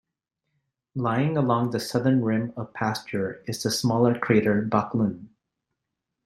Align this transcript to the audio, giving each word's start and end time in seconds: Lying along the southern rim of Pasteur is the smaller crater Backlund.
Lying 0.95 1.37
along 1.37 1.69
the 1.69 1.79
southern 1.79 2.25
rim 2.25 2.53
of 2.57 2.73
Pasteur 2.73 3.43
is 3.45 3.61
the 3.61 3.69
smaller 3.69 4.17
crater 4.17 4.63
Backlund. 4.65 5.27